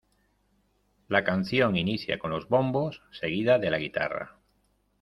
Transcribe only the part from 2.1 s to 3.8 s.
con los bombos, seguida de la